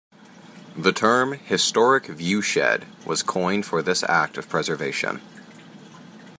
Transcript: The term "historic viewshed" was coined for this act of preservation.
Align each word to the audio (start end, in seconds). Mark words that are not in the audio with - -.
The 0.75 0.93
term 0.93 1.33
"historic 1.33 2.05
viewshed" 2.05 2.85
was 3.05 3.21
coined 3.21 3.67
for 3.67 3.83
this 3.83 4.01
act 4.09 4.35
of 4.35 4.49
preservation. 4.49 5.21